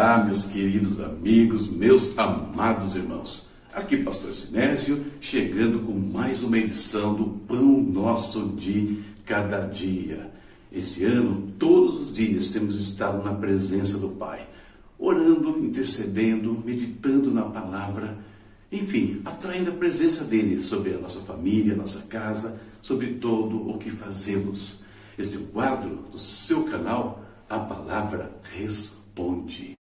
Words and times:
Olá, 0.00 0.24
meus 0.24 0.46
queridos 0.46 0.98
amigos, 0.98 1.68
meus 1.68 2.16
amados 2.16 2.96
irmãos. 2.96 3.48
Aqui, 3.74 3.98
Pastor 3.98 4.32
Sinésio, 4.32 5.04
chegando 5.20 5.80
com 5.80 5.92
mais 5.92 6.42
uma 6.42 6.56
edição 6.56 7.14
do 7.14 7.26
Pão 7.46 7.82
Nosso 7.82 8.48
de 8.56 9.02
Cada 9.26 9.66
Dia. 9.66 10.32
Esse 10.72 11.04
ano, 11.04 11.52
todos 11.58 12.00
os 12.00 12.14
dias, 12.14 12.48
temos 12.48 12.76
estado 12.76 13.22
na 13.22 13.34
presença 13.34 13.98
do 13.98 14.08
Pai, 14.08 14.48
orando, 14.98 15.62
intercedendo, 15.62 16.62
meditando 16.64 17.30
na 17.30 17.42
palavra, 17.42 18.16
enfim, 18.72 19.20
atraindo 19.26 19.70
a 19.70 19.74
presença 19.74 20.24
dele 20.24 20.62
sobre 20.62 20.94
a 20.94 20.98
nossa 20.98 21.20
família, 21.20 21.74
a 21.74 21.76
nossa 21.76 22.00
casa, 22.06 22.58
sobre 22.80 23.08
todo 23.16 23.68
o 23.68 23.76
que 23.76 23.90
fazemos. 23.90 24.80
Este 25.18 25.36
é 25.36 25.40
o 25.40 25.48
quadro 25.48 25.96
do 26.10 26.18
seu 26.18 26.64
canal, 26.64 27.22
A 27.50 27.58
Palavra 27.58 28.32
Responde 28.56 29.78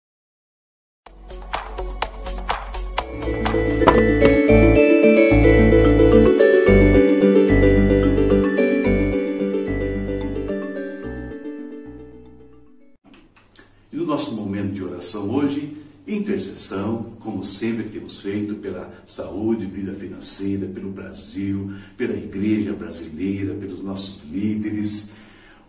sempre 17.64 17.88
temos 17.88 18.20
feito 18.20 18.56
pela 18.56 18.92
saúde, 19.06 19.66
vida 19.66 19.94
financeira, 19.94 20.68
pelo 20.68 20.92
Brasil, 20.92 21.72
pela 21.96 22.14
igreja 22.14 22.74
brasileira, 22.74 23.54
pelos 23.54 23.82
nossos 23.82 24.22
líderes 24.30 25.12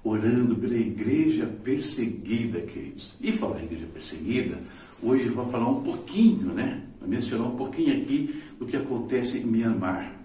orando 0.03 0.57
pela 0.57 0.77
igreja 0.77 1.47
perseguida, 1.63 2.61
queridos. 2.63 3.17
E 3.21 3.31
falar 3.31 3.63
em 3.63 3.67
igreja 3.67 3.87
perseguida, 3.93 4.59
hoje 5.01 5.27
eu 5.27 5.35
vou 5.35 5.49
falar 5.49 5.71
um 5.71 5.83
pouquinho, 5.85 6.53
né? 6.53 6.83
Vou 6.99 7.09
mencionar 7.09 7.47
um 7.47 7.57
pouquinho 7.57 8.03
aqui 8.03 8.43
do 8.59 8.67
que 8.67 8.77
acontece 8.77 9.39
em 9.39 9.45
Myanmar. 9.45 10.21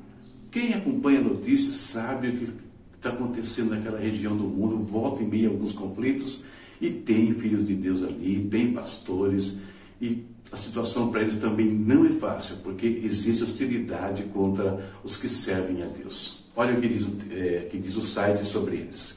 Quem 0.52 0.74
acompanha 0.74 1.20
a 1.20 1.24
notícia 1.24 1.72
sabe 1.72 2.30
o 2.30 2.34
que 2.34 2.50
está 2.96 3.10
acontecendo 3.10 3.70
naquela 3.70 4.00
região 4.00 4.36
do 4.36 4.46
mundo, 4.46 4.84
volta 4.84 5.22
e 5.22 5.26
meia 5.28 5.48
alguns 5.48 5.72
conflitos, 5.72 6.44
e 6.82 6.90
tem 6.90 7.32
filhos 7.36 7.68
de 7.68 7.76
Deus 7.76 8.02
ali, 8.02 8.48
tem 8.50 8.74
pastores, 8.74 9.60
e 10.02 10.24
a 10.52 10.56
situação 10.56 11.12
para 11.12 11.22
eles 11.22 11.38
também 11.38 11.68
não 11.68 12.06
é 12.06 12.10
fácil, 12.10 12.58
porque 12.64 13.02
existe 13.04 13.44
hostilidade 13.44 14.24
contra 14.34 14.92
os 15.04 15.16
que 15.16 15.30
servem 15.30 15.84
a 15.84 15.86
Deus. 15.86 16.40
Olha 16.56 16.78
o 16.78 16.82
que 16.82 16.88
diz, 16.88 17.06
é, 17.32 17.68
que 17.70 17.78
diz 17.78 17.96
o 17.96 18.02
site 18.02 18.44
sobre 18.46 18.78
eles. 18.78 19.16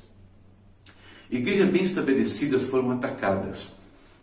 Igrejas 1.31 1.71
bem 1.71 1.83
estabelecidas 1.83 2.65
foram 2.65 2.91
atacadas. 2.91 3.77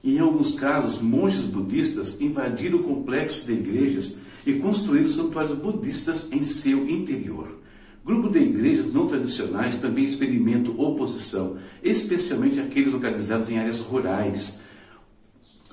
E, 0.03 0.15
em 0.15 0.19
alguns 0.19 0.53
casos, 0.53 1.01
monges 1.01 1.41
budistas 1.41 2.21
invadiram 2.21 2.79
o 2.79 2.83
complexo 2.83 3.45
de 3.45 3.53
igrejas 3.53 4.15
e 4.45 4.53
construíram 4.53 5.09
santuários 5.09 5.57
budistas 5.57 6.27
em 6.31 6.43
seu 6.43 6.87
interior. 6.87 7.59
Grupo 8.05 8.29
de 8.29 8.39
igrejas 8.39 8.93
não 8.93 9.07
tradicionais 9.07 9.75
também 9.75 10.05
experimentam 10.05 10.79
oposição, 10.79 11.57
especialmente 11.83 12.59
aqueles 12.59 12.93
localizados 12.93 13.49
em 13.49 13.57
áreas 13.57 13.79
rurais 13.79 14.58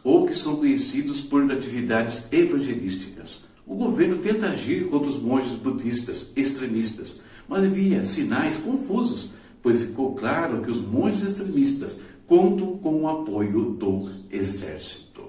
ou 0.06 0.24
que 0.24 0.36
são 0.36 0.56
conhecidos 0.56 1.20
por 1.20 1.50
atividades 1.50 2.28
evangelísticas. 2.30 3.44
O 3.66 3.74
governo 3.74 4.18
tenta 4.18 4.50
agir 4.50 4.86
contra 4.86 5.08
os 5.08 5.20
monges 5.20 5.54
budistas 5.54 6.30
extremistas, 6.36 7.20
mas 7.48 7.64
havia 7.64 8.04
sinais 8.04 8.56
confusos 8.58 9.30
pois 9.66 9.80
ficou 9.80 10.14
claro 10.14 10.62
que 10.62 10.70
os 10.70 10.80
monges 10.80 11.24
extremistas 11.24 11.98
contam 12.24 12.78
com 12.78 13.02
o 13.02 13.08
apoio 13.08 13.72
do 13.72 14.08
exército. 14.30 15.24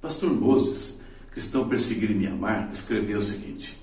Pastor 0.00 0.34
Moses, 0.34 0.94
cristão 1.30 1.68
perseguido 1.68 2.14
em 2.14 2.16
Mianmar, 2.16 2.70
escreveu 2.72 3.18
o 3.18 3.20
seguinte: 3.20 3.78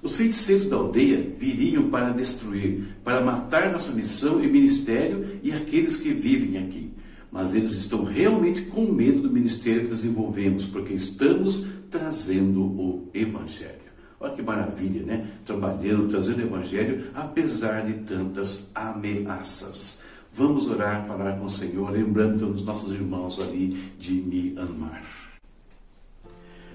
Os 0.00 0.14
feiticeiros 0.14 0.68
da 0.68 0.76
aldeia 0.76 1.34
viriam 1.36 1.90
para 1.90 2.10
destruir, 2.10 2.94
para 3.02 3.24
matar 3.24 3.72
nossa 3.72 3.90
missão 3.90 4.40
e 4.40 4.46
ministério 4.46 5.40
e 5.42 5.50
aqueles 5.50 5.96
que 5.96 6.12
vivem 6.12 6.62
aqui. 6.62 6.93
Mas 7.34 7.52
eles 7.52 7.72
estão 7.72 8.04
realmente 8.04 8.62
com 8.62 8.92
medo 8.92 9.22
do 9.22 9.28
ministério 9.28 9.82
que 9.82 9.88
desenvolvemos, 9.88 10.66
porque 10.66 10.94
estamos 10.94 11.66
trazendo 11.90 12.62
o 12.62 13.10
Evangelho. 13.12 13.82
Olha 14.20 14.34
que 14.34 14.40
maravilha, 14.40 15.02
né? 15.02 15.26
Trabalhando, 15.44 16.06
trazendo 16.06 16.38
o 16.38 16.42
Evangelho, 16.42 17.08
apesar 17.12 17.84
de 17.84 17.94
tantas 18.04 18.70
ameaças. 18.72 19.98
Vamos 20.32 20.68
orar, 20.68 21.08
falar 21.08 21.36
com 21.36 21.46
o 21.46 21.50
Senhor, 21.50 21.90
lembrando 21.90 22.52
dos 22.52 22.64
nossos 22.64 22.92
irmãos 22.92 23.40
ali 23.40 23.92
de 23.98 24.12
Myanmar. 24.12 25.04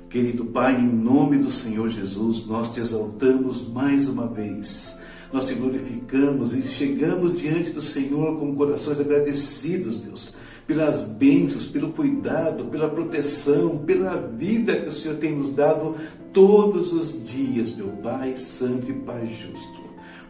Querido 0.09 0.43
Pai, 0.43 0.75
em 0.75 0.89
nome 0.89 1.37
do 1.37 1.49
Senhor 1.49 1.87
Jesus, 1.87 2.45
nós 2.45 2.73
te 2.73 2.81
exaltamos 2.81 3.65
mais 3.69 4.09
uma 4.09 4.27
vez. 4.27 4.99
Nós 5.31 5.45
te 5.45 5.53
glorificamos 5.53 6.53
e 6.53 6.63
chegamos 6.63 7.39
diante 7.39 7.69
do 7.69 7.81
Senhor 7.81 8.37
com 8.37 8.53
corações 8.55 8.99
agradecidos, 8.99 10.03
Deus 10.03 10.35
pelas 10.69 11.01
bênçãos, 11.01 11.65
pelo 11.65 11.91
cuidado, 11.93 12.65
pela 12.65 12.87
proteção, 12.87 13.79
pela 13.79 14.15
vida 14.15 14.79
que 14.79 14.89
o 14.89 14.91
Senhor 14.91 15.17
tem 15.17 15.35
nos 15.35 15.55
dado 15.55 15.95
todos 16.31 16.93
os 16.93 17.27
dias, 17.27 17.75
meu 17.75 17.87
Pai 17.87 18.37
Santo 18.37 18.87
e 18.87 18.93
Pai 18.93 19.25
Justo. 19.25 19.81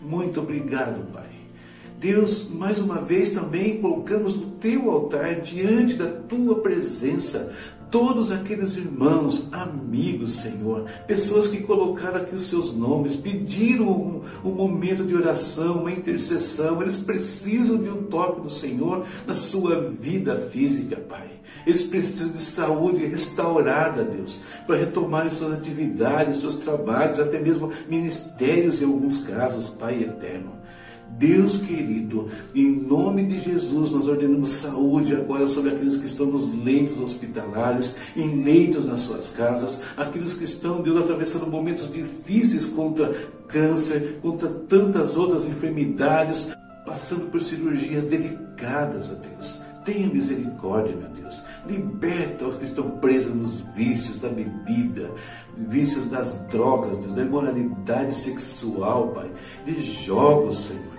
Muito 0.01 0.39
obrigado, 0.39 1.11
Pai. 1.11 1.27
Deus, 1.99 2.49
mais 2.51 2.79
uma 2.79 3.01
vez 3.01 3.31
também 3.31 3.81
colocamos 3.81 4.33
no 4.33 4.51
teu 4.51 4.89
altar, 4.89 5.41
diante 5.41 5.95
da 5.95 6.07
tua 6.07 6.61
presença, 6.61 7.53
todos 7.91 8.31
aqueles 8.31 8.75
irmãos, 8.75 9.47
amigos, 9.51 10.37
Senhor, 10.37 10.85
pessoas 11.07 11.47
que 11.47 11.61
colocaram 11.61 12.17
aqui 12.17 12.35
os 12.35 12.43
seus 12.43 12.73
nomes, 12.75 13.15
pediram 13.15 13.89
um, 13.89 14.21
um, 14.45 14.51
momento 14.51 15.03
de 15.03 15.15
oração, 15.15 15.81
uma 15.81 15.91
intercessão, 15.91 16.81
eles 16.81 16.97
precisam 16.97 17.77
de 17.77 17.89
um 17.89 18.03
toque 18.03 18.41
do 18.41 18.49
Senhor 18.49 19.05
na 19.25 19.33
sua 19.33 19.89
vida 19.89 20.37
física, 20.51 20.97
Pai. 20.97 21.29
Eles 21.65 21.83
precisam 21.83 22.29
de 22.29 22.41
saúde 22.41 23.05
restaurada, 23.05 24.03
Deus, 24.03 24.39
para 24.65 24.77
retomarem 24.77 25.31
suas 25.31 25.53
atividades, 25.53 26.41
seus 26.41 26.55
trabalhos, 26.55 27.19
até 27.19 27.39
mesmo 27.39 27.71
ministérios 27.89 28.81
em 28.81 28.85
alguns 28.85 29.19
casos, 29.19 29.69
Pai 29.69 30.03
eterno. 30.03 30.59
Deus 31.17 31.57
querido, 31.57 32.27
em 32.55 32.69
nome 32.69 33.25
de 33.25 33.39
Jesus, 33.39 33.91
nós 33.91 34.07
ordenamos 34.07 34.51
saúde 34.51 35.15
agora 35.15 35.47
sobre 35.47 35.71
aqueles 35.71 35.97
que 35.97 36.05
estão 36.05 36.27
nos 36.27 36.47
leitos 36.63 36.99
hospitalares, 36.99 37.95
em 38.15 38.43
leitos 38.43 38.85
nas 38.85 39.01
suas 39.01 39.29
casas, 39.29 39.81
aqueles 39.97 40.33
que 40.33 40.43
estão, 40.45 40.81
Deus, 40.81 40.97
atravessando 40.97 41.47
momentos 41.47 41.91
difíceis 41.91 42.65
contra 42.65 43.13
câncer, 43.47 44.19
contra 44.21 44.47
tantas 44.47 45.17
outras 45.17 45.43
enfermidades, 45.43 46.49
passando 46.85 47.29
por 47.29 47.41
cirurgias 47.41 48.03
delicadas, 48.03 49.09
ó 49.09 49.15
Deus. 49.15 49.59
Tenha 49.83 50.07
misericórdia, 50.07 50.95
meu 50.95 51.09
Deus. 51.09 51.41
Liberta 51.67 52.45
os 52.45 52.57
que 52.57 52.65
estão 52.65 52.91
presos 52.99 53.33
nos 53.33 53.61
vícios 53.75 54.17
da 54.17 54.29
bebida, 54.29 55.09
vícios 55.57 56.05
das 56.05 56.33
drogas, 56.47 56.97
Deus, 56.99 57.13
da 57.13 57.23
imoralidade 57.23 58.15
sexual, 58.15 59.09
Pai, 59.09 59.31
de 59.65 59.81
jogos, 59.81 60.67
Senhor 60.67 60.98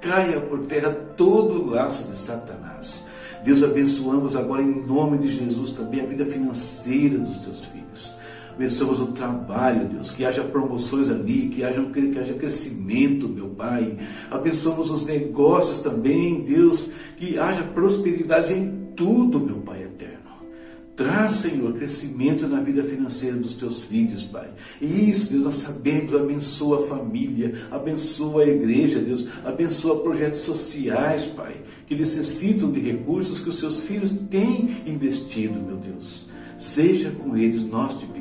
caia 0.00 0.40
por 0.40 0.66
terra 0.66 0.90
todo 1.16 1.62
o 1.62 1.70
laço 1.70 2.10
de 2.10 2.16
Satanás. 2.16 3.08
Deus, 3.44 3.62
abençoamos 3.62 4.36
agora 4.36 4.62
em 4.62 4.86
nome 4.86 5.18
de 5.18 5.28
Jesus 5.28 5.70
também 5.70 6.00
a 6.00 6.06
vida 6.06 6.26
financeira 6.26 7.18
dos 7.18 7.38
teus 7.38 7.64
filhos. 7.64 8.14
Abençoamos 8.54 9.00
o 9.00 9.06
trabalho, 9.12 9.88
Deus, 9.88 10.10
que 10.10 10.24
haja 10.24 10.44
promoções 10.44 11.08
ali, 11.08 11.48
que 11.48 11.64
haja, 11.64 11.82
que 11.82 12.18
haja 12.18 12.34
crescimento, 12.34 13.26
meu 13.26 13.48
Pai. 13.48 13.96
Abençoamos 14.30 14.90
os 14.90 15.06
negócios 15.06 15.78
também, 15.78 16.42
Deus, 16.42 16.90
que 17.16 17.38
haja 17.38 17.62
prosperidade 17.62 18.52
em 18.52 18.92
tudo, 18.94 19.40
meu 19.40 19.56
Pai 19.56 19.84
eterno. 19.84 20.09
Traz, 21.00 21.36
Senhor, 21.36 21.72
crescimento 21.72 22.46
na 22.46 22.60
vida 22.60 22.84
financeira 22.84 23.34
dos 23.38 23.54
teus 23.54 23.84
filhos, 23.84 24.22
Pai. 24.22 24.50
Isso, 24.82 25.30
Deus, 25.30 25.44
nós 25.44 25.56
sabemos, 25.56 26.14
abençoa 26.14 26.84
a 26.84 26.88
família, 26.88 27.54
abençoa 27.70 28.42
a 28.42 28.46
igreja, 28.46 28.98
Deus, 28.98 29.26
abençoa 29.42 30.02
projetos 30.02 30.40
sociais, 30.40 31.24
Pai, 31.24 31.56
que 31.86 31.94
necessitam 31.94 32.70
de 32.70 32.80
recursos 32.80 33.40
que 33.40 33.48
os 33.48 33.58
seus 33.58 33.80
filhos 33.80 34.10
têm 34.28 34.82
investido, 34.86 35.58
meu 35.58 35.78
Deus. 35.78 36.26
Seja 36.58 37.10
com 37.10 37.34
eles, 37.34 37.64
nós 37.64 37.98
te 37.98 38.04
pedimos. 38.04 38.19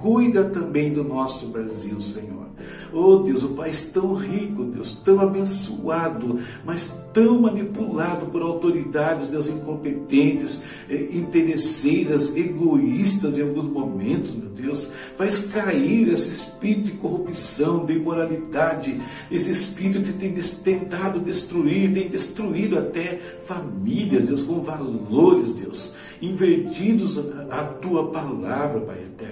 Cuida 0.00 0.44
também 0.44 0.92
do 0.92 1.04
nosso 1.04 1.46
Brasil, 1.48 2.00
Senhor. 2.00 2.44
Oh 2.92 3.16
Deus, 3.16 3.42
o 3.42 3.54
país 3.54 3.90
tão 3.92 4.14
rico, 4.14 4.64
Deus, 4.64 4.92
tão 4.92 5.18
abençoado, 5.20 6.38
mas 6.64 6.92
tão 7.12 7.40
manipulado 7.40 8.26
por 8.26 8.40
autoridades, 8.40 9.28
Deus, 9.28 9.48
incompetentes, 9.48 10.60
eh, 10.88 11.08
interesseiras, 11.12 12.36
egoístas 12.36 13.36
em 13.36 13.42
alguns 13.42 13.64
momentos, 13.64 14.32
meu 14.34 14.48
Deus. 14.48 14.88
Faz 15.16 15.46
cair 15.46 16.08
esse 16.12 16.30
espírito 16.30 16.84
de 16.84 16.92
corrupção, 16.92 17.84
de 17.84 17.94
imoralidade, 17.94 19.00
esse 19.28 19.50
espírito 19.50 20.00
que 20.00 20.12
tem 20.12 20.32
tentado 20.62 21.18
destruir, 21.18 21.92
tem 21.92 22.08
destruído 22.08 22.78
até 22.78 23.20
famílias, 23.44 24.26
Deus, 24.26 24.42
com 24.42 24.60
valores, 24.60 25.52
Deus, 25.52 25.92
invertidos 26.22 27.18
a 27.50 27.64
tua 27.64 28.10
palavra, 28.10 28.80
Pai 28.80 29.02
eterno. 29.02 29.23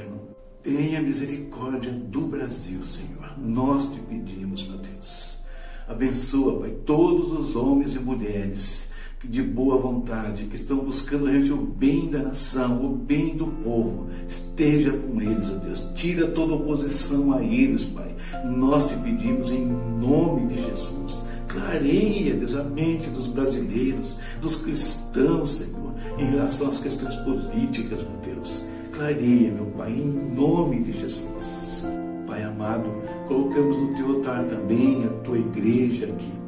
Tenha 0.62 1.02
misericórdia 1.02 1.90
do 1.90 2.20
Brasil, 2.20 2.80
Senhor. 2.84 3.36
Nós 3.36 3.90
te 3.90 3.98
pedimos, 3.98 4.68
meu 4.68 4.78
Deus. 4.78 5.38
Abençoa, 5.88 6.60
Pai, 6.60 6.70
todos 6.86 7.32
os 7.32 7.56
homens 7.56 7.94
e 7.94 7.98
mulheres 7.98 8.92
de 9.24 9.42
boa 9.42 9.76
vontade, 9.76 10.44
que 10.44 10.54
estão 10.54 10.78
buscando 10.78 11.24
realmente 11.24 11.52
o 11.52 11.56
bem 11.56 12.08
da 12.08 12.20
nação, 12.20 12.84
o 12.84 12.94
bem 12.94 13.36
do 13.36 13.48
povo. 13.48 14.08
Esteja 14.28 14.92
com 14.92 15.20
eles, 15.20 15.50
ó 15.50 15.56
Deus. 15.56 15.84
Tira 15.96 16.28
toda 16.28 16.54
oposição 16.54 17.32
a 17.32 17.42
eles, 17.42 17.84
Pai. 17.84 18.14
Nós 18.44 18.86
te 18.86 18.94
pedimos 18.94 19.50
em 19.50 19.66
nome 19.66 20.54
de 20.54 20.62
Jesus. 20.62 21.24
Clareia, 21.48 22.36
Deus, 22.36 22.54
a 22.54 22.62
mente 22.62 23.10
dos 23.10 23.26
brasileiros, 23.26 24.16
dos 24.40 24.56
cristãos, 24.56 25.50
Senhor, 25.54 25.92
em 26.18 26.24
relação 26.24 26.68
às 26.68 26.78
questões 26.78 27.16
políticas, 27.16 28.00
meu 28.00 28.34
Deus. 28.34 28.62
Clareia, 28.92 29.50
meu 29.52 29.66
Pai, 29.76 29.90
em 29.90 30.34
nome 30.34 30.82
de 30.82 30.92
Jesus. 30.92 31.86
Pai 32.26 32.42
amado, 32.42 32.90
colocamos 33.26 33.76
no 33.76 33.94
teu 33.96 34.16
altar 34.16 34.44
também 34.44 35.04
a 35.04 35.08
tua 35.24 35.38
igreja 35.38 36.06
aqui, 36.06 36.42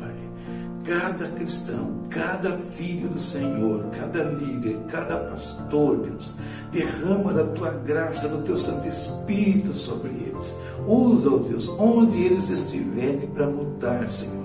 cada 0.84 1.28
cristão, 1.28 2.04
cada 2.10 2.58
filho 2.76 3.08
do 3.08 3.20
Senhor, 3.20 3.86
cada 3.98 4.22
líder, 4.24 4.78
cada 4.88 5.16
pastor, 5.16 5.96
Deus, 5.98 6.34
derrama 6.70 7.32
da 7.32 7.44
tua 7.44 7.70
graça, 7.70 8.28
do 8.28 8.42
teu 8.42 8.56
Santo 8.56 8.86
Espírito 8.86 9.72
sobre 9.72 10.10
eles. 10.10 10.54
Usa-os, 10.86 11.48
Deus, 11.48 11.68
onde 11.78 12.22
eles 12.22 12.50
estiverem 12.50 13.26
para 13.28 13.48
mudar, 13.48 14.10
Senhor, 14.10 14.43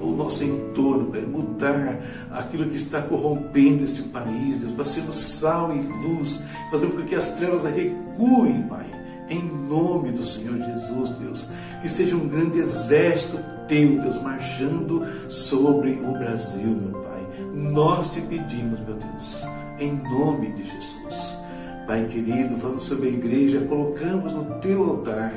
o 0.00 0.10
nosso 0.10 0.44
entorno, 0.44 1.06
para 1.06 1.20
mudar 1.22 2.00
aquilo 2.30 2.68
que 2.68 2.76
está 2.76 3.02
corrompendo 3.02 3.84
esse 3.84 4.02
país, 4.04 4.58
Deus, 4.58 4.72
para 4.72 4.84
sermos 4.84 5.16
sal 5.16 5.74
e 5.74 5.80
luz, 5.80 6.40
fazendo 6.70 6.96
com 6.96 7.04
que 7.04 7.14
as 7.14 7.34
trevas 7.34 7.64
recuem, 7.64 8.62
Pai 8.68 9.04
em 9.28 9.42
nome 9.42 10.12
do 10.12 10.22
Senhor 10.22 10.56
Jesus, 10.58 11.10
Deus. 11.18 11.50
Que 11.80 11.88
seja 11.88 12.16
um 12.16 12.28
grande 12.28 12.58
exército 12.58 13.38
teu, 13.66 14.00
Deus, 14.00 14.20
marchando 14.22 15.04
sobre 15.30 15.92
o 15.92 16.12
Brasil, 16.12 16.76
meu 16.76 17.00
Pai. 17.00 17.26
Nós 17.54 18.10
te 18.10 18.20
pedimos, 18.20 18.80
meu 18.80 18.96
Deus, 18.96 19.44
em 19.78 19.92
nome 20.10 20.52
de 20.52 20.64
Jesus. 20.64 21.38
Pai 21.86 22.06
querido, 22.06 22.56
falando 22.56 22.80
sobre 22.80 23.08
a 23.08 23.12
igreja, 23.12 23.60
colocamos 23.62 24.32
no 24.32 24.44
teu 24.60 24.82
altar 24.82 25.34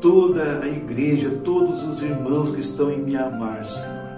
toda 0.00 0.60
a 0.62 0.68
igreja, 0.68 1.30
todos 1.44 1.82
os 1.82 2.02
irmãos 2.02 2.50
que 2.50 2.60
estão 2.60 2.90
em 2.90 3.02
Mianmar, 3.02 3.64
Senhor. 3.64 4.08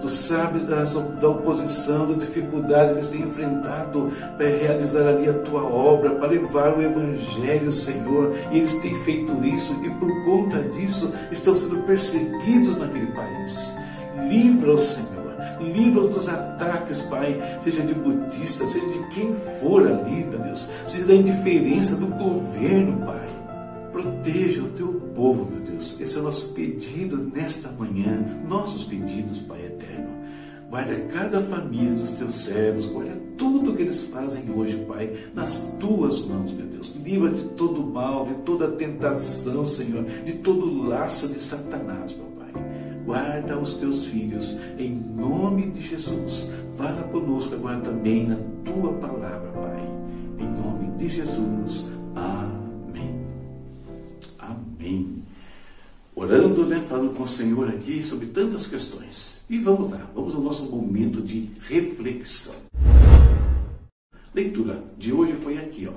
Tu 0.00 0.10
sabes 0.10 0.64
da, 0.64 0.84
da 0.84 1.28
oposição, 1.30 2.06
da 2.06 2.12
dificuldade 2.12 2.92
que 2.92 2.98
eles 2.98 3.08
têm 3.08 3.22
enfrentado 3.22 4.12
para 4.36 4.48
realizar 4.48 5.08
ali 5.08 5.28
a 5.30 5.32
tua 5.32 5.62
obra, 5.62 6.10
para 6.16 6.28
levar 6.28 6.76
o 6.76 6.82
Evangelho, 6.82 7.72
Senhor. 7.72 8.34
E 8.52 8.58
eles 8.58 8.74
têm 8.82 8.94
feito 9.04 9.42
isso 9.42 9.72
e 9.82 9.88
por 9.92 10.24
conta 10.26 10.62
disso 10.62 11.10
estão 11.30 11.54
sendo 11.54 11.78
perseguidos 11.84 12.76
naquele 12.76 13.06
país. 13.12 13.74
Livra-os, 14.28 14.82
Senhor. 14.82 15.24
Livra-os 15.60 16.14
dos 16.14 16.28
ataques, 16.28 17.00
Pai, 17.02 17.40
seja 17.62 17.80
de 17.80 17.94
budista, 17.94 18.66
seja 18.66 18.86
de 18.86 19.06
quem 19.08 19.34
for 19.58 19.86
ali, 19.86 20.24
meu 20.24 20.38
Deus, 20.38 20.68
seja 20.86 21.06
da 21.06 21.14
indiferença 21.14 21.96
do 21.96 22.08
governo, 22.08 23.06
Pai. 23.06 23.23
Proteja 23.94 24.60
o 24.60 24.70
teu 24.70 24.92
povo, 25.14 25.48
meu 25.48 25.60
Deus. 25.60 26.00
Esse 26.00 26.16
é 26.16 26.20
o 26.20 26.24
nosso 26.24 26.48
pedido 26.48 27.30
nesta 27.32 27.70
manhã, 27.70 28.42
nossos 28.44 28.82
pedidos, 28.82 29.38
Pai 29.38 29.66
eterno. 29.66 30.10
Guarda 30.68 30.98
cada 31.12 31.40
família 31.40 31.92
dos 31.92 32.10
teus 32.10 32.34
servos, 32.34 32.86
guarda 32.86 33.16
tudo 33.38 33.72
que 33.72 33.82
eles 33.82 34.02
fazem 34.06 34.50
hoje, 34.50 34.78
Pai, 34.88 35.16
nas 35.32 35.76
tuas 35.78 36.18
mãos, 36.26 36.52
meu 36.52 36.66
Deus. 36.66 36.96
Livra 37.04 37.30
de 37.30 37.44
todo 37.50 37.84
mal, 37.84 38.26
de 38.26 38.34
toda 38.42 38.72
tentação, 38.72 39.64
Senhor, 39.64 40.02
de 40.02 40.32
todo 40.38 40.88
laço 40.88 41.28
de 41.28 41.40
Satanás, 41.40 42.16
meu 42.16 42.26
Pai. 42.26 42.52
Guarda 43.04 43.60
os 43.60 43.74
teus 43.74 44.06
filhos, 44.06 44.58
em 44.76 44.90
nome 44.92 45.70
de 45.70 45.80
Jesus. 45.80 46.50
Fala 46.76 47.04
conosco 47.04 47.54
agora 47.54 47.78
também 47.78 48.26
na 48.26 48.38
tua 48.64 48.92
palavra, 48.94 49.52
Pai. 49.52 49.88
Em 50.40 50.48
nome 50.48 50.90
de 50.98 51.08
Jesus. 51.08 51.90
Amém. 52.16 52.53
Orando, 56.34 56.66
né, 56.66 56.84
falando 56.88 57.14
com 57.14 57.22
o 57.22 57.28
Senhor 57.28 57.68
aqui 57.68 58.02
sobre 58.02 58.26
tantas 58.26 58.66
questões. 58.66 59.44
E 59.48 59.56
vamos 59.56 59.92
lá, 59.92 60.10
vamos 60.12 60.34
ao 60.34 60.40
nosso 60.40 60.64
momento 60.64 61.22
de 61.22 61.48
reflexão. 61.68 62.54
Leitura 64.34 64.82
de 64.98 65.12
hoje 65.12 65.34
foi 65.34 65.58
aqui, 65.58 65.86
ó. 65.86 65.92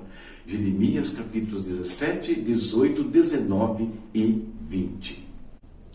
Jeremias 0.45 1.09
capítulos 1.09 1.63
17, 1.63 2.35
18, 2.35 3.03
19 3.05 3.89
e 4.13 4.43
20. 4.69 5.27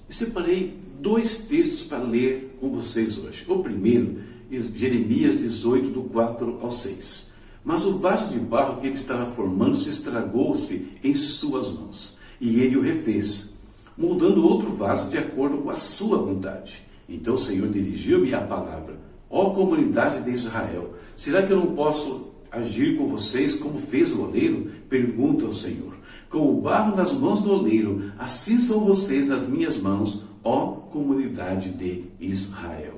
separei 0.08 0.76
dois 1.00 1.44
textos 1.44 1.84
para 1.84 1.98
ler 1.98 2.56
com 2.58 2.68
vocês 2.68 3.18
hoje. 3.18 3.44
O 3.46 3.60
primeiro, 3.60 4.18
Jeremias 4.50 5.38
18, 5.38 5.88
do 5.90 6.02
4 6.02 6.58
ao 6.60 6.70
6. 6.72 7.30
Mas 7.64 7.84
o 7.84 7.96
vaso 7.96 8.32
de 8.32 8.40
barro 8.40 8.80
que 8.80 8.88
ele 8.88 8.96
estava 8.96 9.30
formando 9.36 9.76
se 9.76 9.88
estragou-se 9.88 10.88
em 11.04 11.14
suas 11.14 11.70
mãos 11.70 12.20
e 12.40 12.58
ele 12.60 12.76
o 12.76 12.80
refez, 12.80 13.51
moldando 13.96 14.46
outro 14.46 14.72
vaso 14.74 15.08
de 15.08 15.18
acordo 15.18 15.58
com 15.58 15.70
a 15.70 15.76
sua 15.76 16.18
vontade. 16.18 16.82
Então 17.08 17.34
o 17.34 17.38
Senhor 17.38 17.68
dirigiu-me 17.68 18.32
a 18.34 18.40
palavra: 18.40 18.96
Ó 19.28 19.50
comunidade 19.50 20.22
de 20.22 20.30
Israel, 20.30 20.94
será 21.16 21.42
que 21.42 21.52
eu 21.52 21.56
não 21.56 21.74
posso 21.74 22.32
agir 22.50 22.96
com 22.96 23.08
vocês 23.08 23.54
como 23.54 23.80
fez 23.80 24.12
o 24.12 24.22
oleiro? 24.22 24.70
Pergunta 24.88 25.46
o 25.46 25.54
Senhor. 25.54 25.92
Com 26.28 26.50
o 26.50 26.60
barro 26.60 26.96
nas 26.96 27.12
mãos 27.12 27.40
do 27.42 27.52
oleiro, 27.52 28.12
assim 28.18 28.60
são 28.60 28.80
vocês 28.80 29.26
nas 29.26 29.46
minhas 29.46 29.76
mãos, 29.76 30.22
ó 30.42 30.68
comunidade 30.90 31.70
de 31.70 32.04
Israel. 32.20 32.94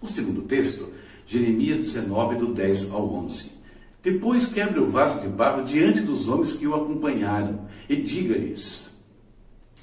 O 0.00 0.08
segundo 0.08 0.42
texto, 0.42 0.88
Jeremias 1.26 1.78
19, 1.78 2.36
do 2.36 2.46
10 2.52 2.92
ao 2.92 3.12
11. 3.14 3.52
Depois 4.02 4.44
quebre 4.44 4.80
o 4.80 4.90
vaso 4.90 5.20
de 5.20 5.28
barro 5.28 5.64
diante 5.64 6.00
dos 6.00 6.28
homens 6.28 6.52
que 6.52 6.66
o 6.66 6.74
acompanharam 6.74 7.60
e 7.88 7.96
diga-lhes: 7.96 8.93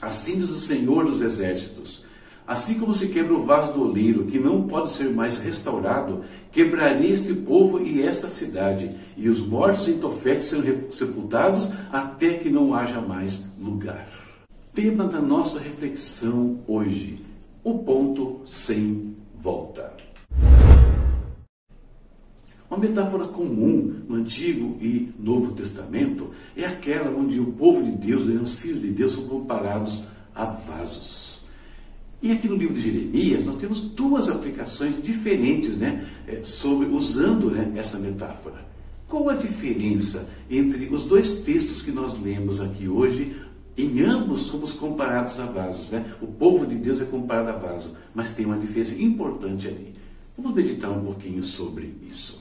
Assim 0.02 0.40
diz 0.40 0.50
o 0.50 0.60
Senhor 0.60 1.06
dos 1.06 1.22
Exércitos: 1.22 2.06
Assim 2.48 2.80
como 2.80 2.94
se 2.94 3.08
quebra 3.08 3.36
o 3.36 3.46
vaso 3.46 3.72
do 3.74 3.84
oleiro, 3.84 4.26
que 4.26 4.40
não 4.40 4.68
pode 4.68 4.92
ser 4.92 5.10
mais 5.12 5.38
restaurado, 5.38 6.24
quebrarei 6.52 7.12
este 7.12 7.34
povo 7.34 7.80
e 7.80 8.02
esta 8.02 8.28
cidade, 8.28 8.96
e 9.16 9.30
os 9.30 9.40
mortos 9.40 9.88
em 9.88 10.00
Tofete 10.00 10.44
serão 10.44 10.92
sepultados 10.92 11.70
até 11.92 12.34
que 12.34 12.50
não 12.50 12.74
haja 12.74 13.00
mais 13.00 13.46
lugar. 13.60 14.08
Tema 14.74 15.06
da 15.06 15.22
nossa 15.22 15.60
reflexão 15.60 16.60
hoje: 16.68 17.24
o 17.64 17.80
ponto 17.80 18.42
sem 18.44 19.16
volta. 19.40 19.94
Uma 22.72 22.80
metáfora 22.80 23.28
comum 23.28 23.94
no 24.08 24.16
Antigo 24.16 24.78
e 24.80 25.10
Novo 25.20 25.52
Testamento 25.52 26.32
é 26.56 26.64
aquela 26.64 27.12
onde 27.12 27.38
o 27.38 27.48
povo 27.48 27.84
de 27.84 27.92
Deus, 27.92 28.28
né, 28.28 28.40
os 28.42 28.60
filhos 28.60 28.82
de 28.82 28.92
Deus, 28.92 29.12
são 29.12 29.26
comparados 29.26 30.06
a 30.34 30.46
vasos. 30.46 31.42
E 32.22 32.32
aqui 32.32 32.48
no 32.48 32.56
livro 32.56 32.74
de 32.74 32.80
Jeremias 32.80 33.46
nós 33.46 33.58
temos 33.58 33.82
duas 33.82 34.30
aplicações 34.30 35.04
diferentes, 35.04 35.76
né, 35.76 36.08
é, 36.26 36.46
sobre 36.46 36.88
usando 36.88 37.52
né, 37.52 37.74
essa 37.76 38.00
metáfora. 38.00 38.66
Qual 39.06 39.28
a 39.28 39.36
diferença 39.36 40.30
entre 40.50 40.86
os 40.86 41.04
dois 41.04 41.40
textos 41.40 41.82
que 41.82 41.92
nós 41.92 42.18
lemos 42.22 42.62
aqui 42.62 42.88
hoje? 42.88 43.36
Em 43.78 44.00
ambos 44.00 44.44
somos 44.44 44.72
comparados 44.72 45.38
a 45.42 45.46
vasos, 45.46 45.90
né? 45.90 46.14
O 46.22 46.28
povo 46.28 46.66
de 46.66 46.76
Deus 46.76 47.02
é 47.02 47.06
comparado 47.06 47.50
a 47.50 47.54
vaso, 47.54 47.98
mas 48.16 48.30
tem 48.30 48.46
uma 48.46 48.58
diferença 48.58 48.96
importante 48.96 49.68
ali. 49.68 49.94
Vamos 50.38 50.56
meditar 50.56 50.90
um 50.90 51.04
pouquinho 51.04 51.44
sobre 51.44 51.94
isso. 52.10 52.41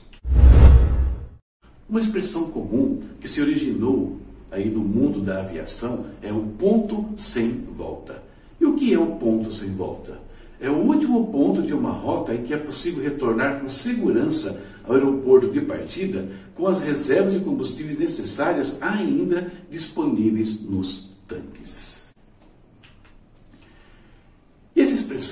Uma 1.91 1.99
expressão 1.99 2.45
comum 2.45 3.01
que 3.19 3.27
se 3.27 3.41
originou 3.41 4.17
aí 4.49 4.69
no 4.69 4.79
mundo 4.79 5.19
da 5.19 5.41
aviação 5.41 6.05
é 6.21 6.31
o 6.31 6.39
ponto 6.57 7.09
sem 7.17 7.51
volta. 7.75 8.23
E 8.61 8.65
o 8.65 8.75
que 8.75 8.93
é 8.93 8.97
o 8.97 9.17
ponto 9.17 9.51
sem 9.51 9.75
volta? 9.75 10.17
É 10.57 10.69
o 10.69 10.77
último 10.77 11.27
ponto 11.27 11.61
de 11.61 11.73
uma 11.73 11.91
rota 11.91 12.33
em 12.33 12.43
que 12.43 12.53
é 12.53 12.57
possível 12.57 13.03
retornar 13.03 13.59
com 13.59 13.67
segurança 13.67 14.63
ao 14.85 14.93
aeroporto 14.93 15.51
de 15.51 15.59
partida 15.59 16.29
com 16.55 16.65
as 16.65 16.79
reservas 16.79 17.33
de 17.33 17.41
combustíveis 17.41 17.99
necessárias 17.99 18.77
ainda 18.81 19.51
disponíveis 19.69 20.61
nos 20.61 21.09
tanques. 21.27 21.90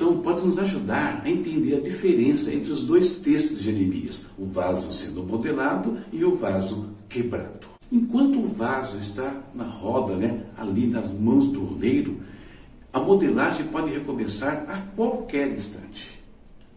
Pode 0.08 0.46
nos 0.46 0.58
ajudar 0.58 1.22
a 1.24 1.30
entender 1.30 1.76
a 1.76 1.82
diferença 1.82 2.54
entre 2.54 2.72
os 2.72 2.82
dois 2.82 3.18
textos 3.18 3.58
de 3.58 3.66
Jeremias, 3.66 4.22
o 4.38 4.46
vaso 4.46 4.92
sendo 4.92 5.24
modelado 5.24 5.98
e 6.12 6.24
o 6.24 6.36
vaso 6.36 6.90
quebrado. 7.08 7.68
Enquanto 7.92 8.40
o 8.40 8.48
vaso 8.48 8.98
está 8.98 9.36
na 9.54 9.64
roda, 9.64 10.16
né, 10.16 10.44
ali 10.58 10.88
nas 10.88 11.12
mãos 11.12 11.48
do 11.48 11.74
oleiro, 11.74 12.18
a 12.94 13.00
modelagem 13.00 13.68
pode 13.68 13.92
recomeçar 13.92 14.66
a 14.68 14.78
qualquer 14.96 15.52
instante. 15.52 16.20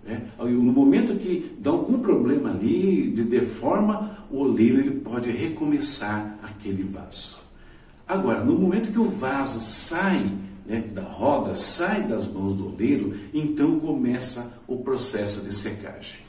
Né? 0.05 0.23
No 0.38 0.73
momento 0.73 1.17
que 1.17 1.57
dá 1.59 1.71
algum 1.71 2.00
problema 2.00 2.50
ali, 2.50 3.11
de 3.11 3.23
deforma, 3.25 4.26
o 4.31 4.38
oleiro 4.38 4.79
ele 4.79 5.00
pode 5.00 5.31
recomeçar 5.31 6.38
aquele 6.43 6.83
vaso. 6.83 7.38
Agora, 8.07 8.45
no 8.45 8.59
momento 8.59 8.93
que 8.93 8.99
o 8.99 9.09
vaso 9.09 9.61
sai 9.61 10.31
né, 10.66 10.85
da 10.92 11.02
roda, 11.02 11.54
sai 11.54 12.07
das 12.07 12.26
mãos 12.26 12.54
do 12.54 12.73
oleiro, 12.73 13.14
então 13.33 13.78
começa 13.81 14.52
o 14.66 14.78
processo 14.78 15.40
de 15.40 15.52
secagem. 15.54 16.21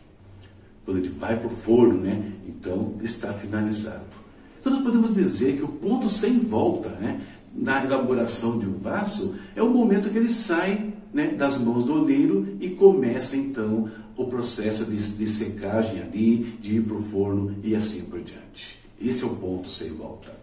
Quando 0.86 0.98
ele 0.98 1.10
vai 1.10 1.40
para 1.40 1.48
o 1.48 1.56
forno, 1.56 2.02
né, 2.02 2.32
então 2.48 2.96
está 3.02 3.34
finalizado. 3.34 4.24
Então 4.60 4.74
nós 4.74 4.84
podemos 4.84 5.14
dizer 5.14 5.58
que 5.58 5.64
o 5.64 5.68
ponto 5.68 6.10
sem 6.10 6.40
volta 6.40 6.90
né, 6.90 7.22
na 7.54 7.84
elaboração 7.84 8.58
de 8.60 8.66
um 8.66 8.78
vaso 8.80 9.36
é 9.56 9.62
o 9.62 9.70
momento 9.70 10.10
que 10.10 10.18
ele 10.18 10.30
sai 10.30 10.94
né, 11.14 11.28
das 11.28 11.58
mãos 11.58 11.84
do 11.84 11.94
oleiro 11.94 12.58
e 12.60 12.72
começa 12.72 13.38
então 13.38 13.90
o 14.16 14.26
processo 14.26 14.86
de, 14.86 14.98
de 14.98 15.30
secagem 15.30 16.02
ali, 16.02 16.58
de 16.62 16.78
ir 16.78 16.82
para 16.82 16.98
o 16.98 17.04
forno 17.04 17.56
e 17.64 17.76
assim 17.76 18.02
por 18.02 18.22
diante. 18.22 18.80
Esse 19.00 19.24
é 19.24 19.28
o 19.28 19.36
ponto 19.36 19.70
sem 19.70 19.90
volta. 19.90 20.43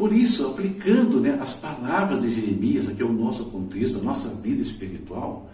Por 0.00 0.14
isso, 0.14 0.46
aplicando 0.46 1.20
né, 1.20 1.38
as 1.42 1.52
palavras 1.52 2.22
de 2.22 2.30
Jeremias, 2.30 2.88
aqui 2.88 3.02
é 3.02 3.04
o 3.04 3.12
nosso 3.12 3.44
contexto, 3.44 3.98
a 3.98 4.02
nossa 4.02 4.30
vida 4.30 4.62
espiritual, 4.62 5.50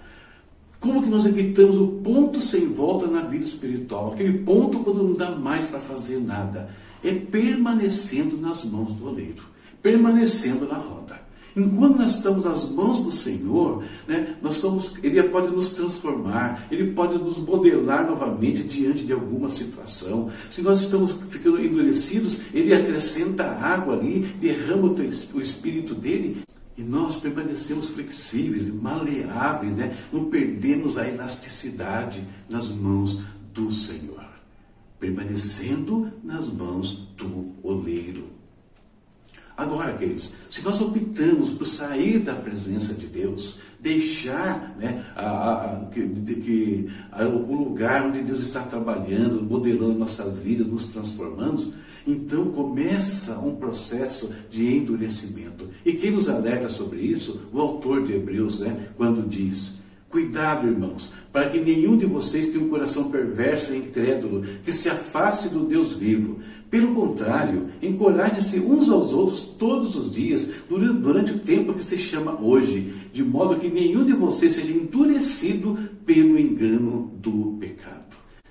como 0.78 1.02
que 1.02 1.10
nós 1.10 1.26
evitamos 1.26 1.76
o 1.78 1.88
ponto 1.88 2.40
sem 2.40 2.68
volta 2.68 3.08
na 3.08 3.22
vida 3.22 3.44
espiritual? 3.44 4.12
Aquele 4.12 4.38
ponto 4.44 4.84
quando 4.84 5.02
não 5.02 5.14
dá 5.14 5.32
mais 5.32 5.66
para 5.66 5.80
fazer 5.80 6.20
nada. 6.20 6.70
É 7.02 7.12
permanecendo 7.12 8.36
nas 8.36 8.64
mãos 8.64 8.94
do 8.94 9.08
oleiro, 9.08 9.42
permanecendo 9.82 10.64
na 10.68 10.78
roda. 10.78 11.20
Enquanto 11.56 11.96
nós 11.96 12.16
estamos 12.16 12.44
nas 12.44 12.68
mãos 12.68 13.00
do 13.00 13.10
Senhor, 13.10 13.82
né, 14.06 14.36
nós 14.42 14.56
somos, 14.56 14.92
Ele 15.02 15.22
pode 15.22 15.48
nos 15.48 15.70
transformar, 15.70 16.66
Ele 16.70 16.92
pode 16.92 17.16
nos 17.16 17.38
modelar 17.38 18.06
novamente 18.06 18.62
diante 18.62 19.06
de 19.06 19.12
alguma 19.14 19.48
situação. 19.48 20.30
Se 20.50 20.60
nós 20.60 20.82
estamos 20.82 21.12
ficando 21.30 21.58
endurecidos, 21.58 22.42
Ele 22.52 22.75
acrescenta 22.75 23.44
água 23.44 23.94
ali, 23.94 24.20
derrama 24.38 24.94
o 25.32 25.40
Espírito 25.40 25.94
dele 25.94 26.42
e 26.76 26.82
nós 26.82 27.16
permanecemos 27.16 27.88
flexíveis 27.88 28.66
maleáveis, 28.66 29.75
né? 29.75 29.96
não 30.12 30.26
perdemos 30.26 30.98
a 30.98 31.08
elasticidade 31.08 32.22
nas 32.50 32.68
mãos 32.68 33.20
do 33.54 33.70
Senhor, 33.70 34.26
permanecendo 35.00 36.12
nas 36.22 36.52
mãos 36.52 37.08
do 37.16 37.54
oleiro. 37.62 38.35
Agora, 39.56 39.96
queridos, 39.96 40.34
se 40.50 40.62
nós 40.62 40.80
optamos 40.82 41.50
por 41.50 41.66
sair 41.66 42.18
da 42.18 42.34
presença 42.34 42.92
de 42.92 43.06
Deus, 43.06 43.58
deixar 43.80 44.76
né, 44.78 45.04
a, 45.16 45.26
a, 45.26 45.86
que, 45.86 46.06
de, 46.06 46.34
que, 46.34 46.90
o 47.18 47.54
lugar 47.54 48.04
onde 48.04 48.20
Deus 48.20 48.40
está 48.40 48.60
trabalhando, 48.60 49.42
modelando 49.42 49.98
nossas 49.98 50.40
vidas, 50.40 50.66
nos 50.66 50.86
transformando, 50.86 51.72
então 52.06 52.50
começa 52.52 53.38
um 53.38 53.56
processo 53.56 54.30
de 54.50 54.76
endurecimento. 54.76 55.68
E 55.84 55.94
quem 55.94 56.10
nos 56.10 56.28
alerta 56.28 56.68
sobre 56.68 57.00
isso? 57.00 57.48
O 57.50 57.58
autor 57.58 58.04
de 58.04 58.12
Hebreus, 58.12 58.60
né, 58.60 58.88
quando 58.94 59.26
diz: 59.26 59.78
Cuidado, 60.08 60.68
irmãos, 60.68 61.12
para 61.32 61.50
que 61.50 61.60
nenhum 61.60 61.98
de 61.98 62.06
vocês 62.06 62.46
tenha 62.46 62.64
um 62.64 62.68
coração 62.68 63.10
perverso 63.10 63.75
e 63.75 63.78
incrédulo, 63.78 64.42
que 64.64 64.72
se 64.72 64.88
afaste 64.88 65.48
do 65.48 65.66
Deus 65.66 65.92
vivo. 65.92 66.38
Pelo 66.70 66.94
contrário, 66.94 67.68
encorajem-se 67.82 68.60
uns 68.60 68.88
aos 68.88 69.12
outros 69.12 69.40
todos 69.58 69.96
os 69.96 70.12
dias, 70.12 70.48
durante 70.68 71.32
o 71.32 71.40
tempo 71.40 71.75
que 71.75 71.84
se 71.84 71.98
chama 71.98 72.40
hoje, 72.40 72.94
de 73.12 73.25
modo 73.25 73.58
que 73.58 73.68
nenhum 73.68 74.04
de 74.04 74.12
vocês 74.12 74.52
seja 74.52 74.72
endurecido 74.72 75.76
pelo 76.04 76.38
engano 76.38 77.12
do 77.20 77.56
pecado. 77.58 78.06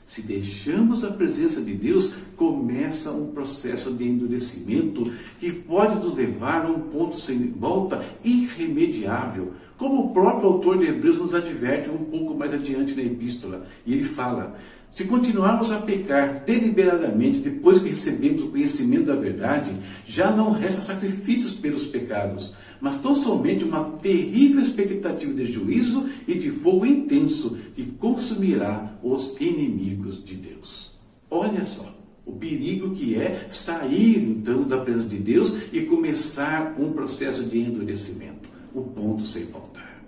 Se 0.06 0.22
deixamos 0.22 1.04
a 1.04 1.12
presença 1.12 1.60
de 1.60 1.74
Deus, 1.74 2.14
começa 2.38 3.12
um 3.12 3.34
processo 3.34 3.92
de 3.92 4.08
endurecimento 4.08 5.12
que 5.40 5.52
pode 5.52 5.96
nos 5.96 6.16
levar 6.16 6.66
a 6.66 6.70
um 6.70 6.80
ponto 6.80 7.20
sem 7.20 7.52
volta 7.52 8.02
irremediável. 8.24 9.52
Como 9.78 10.06
o 10.06 10.14
próprio 10.14 10.48
autor 10.48 10.78
de 10.78 10.86
Hebreus 10.86 11.18
nos 11.18 11.36
adverte 11.36 11.90
um 11.90 12.06
pouco 12.06 12.34
mais 12.34 12.54
adiante 12.54 12.96
na 12.96 13.04
epístola, 13.04 13.68
e 13.86 13.94
ele 13.94 14.06
fala: 14.06 14.58
se 14.90 15.04
continuarmos 15.04 15.70
a 15.70 15.80
pecar 15.80 16.46
deliberadamente 16.46 17.40
depois 17.40 17.80
que 17.80 17.90
recebemos 17.90 18.42
o 18.42 18.48
conhecimento 18.48 19.08
da 19.08 19.16
verdade, 19.16 19.76
já 20.06 20.32
não 20.32 20.52
resta 20.52 20.80
sacrifícios 20.80 21.54
pelos 21.56 21.86
pecados, 21.86 22.54
mas 22.80 23.02
tão 23.02 23.14
somente 23.14 23.66
uma 23.66 23.84
terrível 24.02 24.62
expectativa 24.62 25.34
de 25.34 25.46
juízo 25.46 26.10
e 26.26 26.36
de 26.36 26.52
fogo 26.52 26.86
intenso 26.86 27.58
que 27.76 27.84
consumirá 27.84 28.96
os 29.04 29.36
inimigos 29.42 30.24
de 30.24 30.36
Deus. 30.36 30.94
Olha 31.30 31.66
só 31.66 31.94
o 32.26 32.32
perigo 32.32 32.92
que 32.92 33.16
é 33.16 33.48
sair 33.52 34.18
então 34.18 34.64
da 34.64 34.78
presença 34.78 35.10
de 35.10 35.18
Deus 35.18 35.58
e 35.74 35.82
começar 35.82 36.76
um 36.80 36.94
processo 36.94 37.44
de 37.44 37.60
endurecimento 37.60 38.56
o 38.76 38.84
ponto 38.84 39.26
sem 39.26 39.46
voltar. 39.46 40.04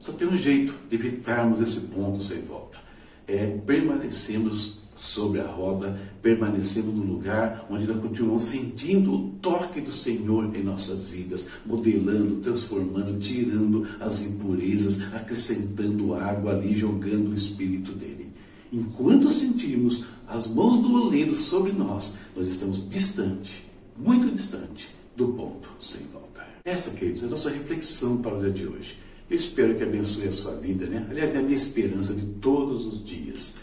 Só 0.00 0.12
tem 0.12 0.28
um 0.28 0.36
jeito 0.36 0.74
de 0.90 0.96
evitarmos 0.96 1.60
esse 1.60 1.80
ponto 1.80 2.22
sem 2.22 2.42
volta 2.42 2.84
é 3.26 3.58
permanecemos 3.66 4.84
sobre 4.96 5.40
a 5.40 5.46
roda, 5.46 5.98
permanecemos 6.22 6.94
no 6.94 7.02
lugar 7.02 7.66
onde 7.68 7.86
nós 7.86 8.00
continuamos 8.00 8.44
sentindo 8.44 9.12
o 9.12 9.30
toque 9.40 9.80
do 9.80 9.90
Senhor 9.90 10.54
em 10.54 10.62
nossas 10.62 11.08
vidas, 11.08 11.46
modelando, 11.66 12.36
transformando, 12.36 13.18
tirando 13.18 13.86
as 13.98 14.22
impurezas, 14.22 15.12
acrescentando 15.14 16.14
água 16.14 16.52
ali, 16.52 16.74
jogando 16.74 17.30
o 17.30 17.34
Espírito 17.34 17.92
dele. 17.92 18.30
Enquanto 18.72 19.30
sentimos 19.30 20.04
as 20.28 20.46
mãos 20.46 20.80
do 20.80 20.94
oleiro 20.94 21.34
sobre 21.34 21.72
nós, 21.72 22.14
nós 22.36 22.46
estamos 22.46 22.88
distante, 22.88 23.64
muito 23.96 24.30
distante 24.30 24.90
do 25.16 25.28
ponto 25.28 25.70
sem 25.80 26.02
volta. 26.12 26.44
Essa, 26.74 26.90
queridos, 26.90 27.22
é 27.22 27.26
a 27.26 27.28
nossa 27.28 27.50
reflexão 27.50 28.16
para 28.16 28.36
o 28.36 28.40
dia 28.40 28.50
de 28.50 28.66
hoje. 28.66 28.98
Eu 29.30 29.36
espero 29.36 29.76
que 29.76 29.84
abençoe 29.84 30.26
a 30.26 30.32
sua 30.32 30.56
vida, 30.56 30.86
né? 30.86 31.06
Aliás, 31.08 31.32
é 31.32 31.38
a 31.38 31.42
minha 31.42 31.54
esperança 31.54 32.12
de 32.12 32.26
todos 32.40 32.84
os 32.84 33.04
dias. 33.04 33.54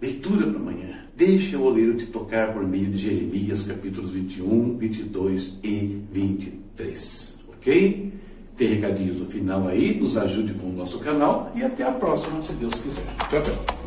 Leitura 0.00 0.46
para 0.46 0.60
amanhã. 0.60 1.06
Deixa 1.16 1.58
o 1.58 1.64
oleiro 1.64 1.96
te 1.96 2.06
tocar 2.06 2.52
por 2.52 2.64
meio 2.64 2.86
de 2.86 2.98
Jeremias, 2.98 3.62
capítulos 3.62 4.12
21, 4.12 4.78
22 4.78 5.58
e 5.64 6.04
23. 6.12 7.38
Ok? 7.48 8.12
Tem 8.56 8.68
recadinhos 8.68 9.16
no 9.16 9.26
final 9.26 9.66
aí. 9.66 9.98
Nos 9.98 10.16
ajude 10.16 10.54
com 10.54 10.68
o 10.68 10.72
nosso 10.72 11.00
canal. 11.00 11.50
E 11.56 11.64
até 11.64 11.82
a 11.82 11.90
próxima, 11.90 12.40
se 12.40 12.52
Deus 12.52 12.74
quiser. 12.74 13.06
Tchau, 13.28 13.42
tchau. 13.42 13.79